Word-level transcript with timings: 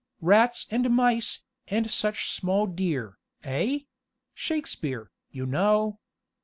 'Rats 0.19 0.65
and 0.71 0.89
mice, 0.89 1.43
and 1.67 1.91
such 1.91 2.27
small 2.27 2.65
deer,' 2.65 3.19
eh? 3.43 3.81
Shakespeare, 4.33 5.11
you 5.29 5.45
know. 5.45 5.99